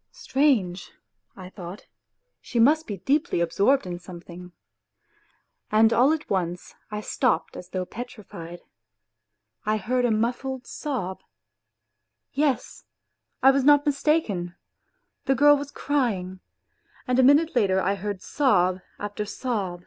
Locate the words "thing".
4.22-4.52